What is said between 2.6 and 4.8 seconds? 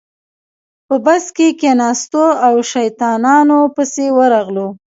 شیطانانو پسې ورغلو.